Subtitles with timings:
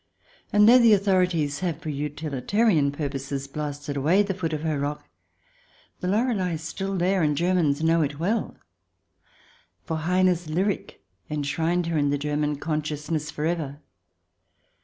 [0.51, 4.79] And though the authorities have, for utili tarian purposes, blasted away the foot of her
[4.79, 5.07] rock,
[5.99, 8.57] the Lorelei is still there, and Germans know it well,
[9.85, 13.79] for Heine's lyric enshrined her in the German con sciousness for ever.